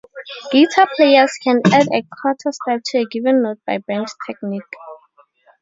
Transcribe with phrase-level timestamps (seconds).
[0.51, 4.63] Guitar players can add a quarter step to a given note by bend technique.